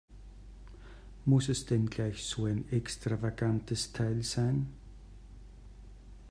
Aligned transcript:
Muss 1.25 1.47
es 1.49 1.67
denn 1.67 1.87
gleich 1.87 2.23
so 2.23 2.45
ein 2.45 2.65
extravagantes 2.73 3.93
Teil 3.93 4.23
sein? 4.23 4.73